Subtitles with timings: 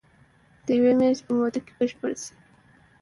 [0.65, 2.33] د يوې مياشتي په موده کي بشپړي سي.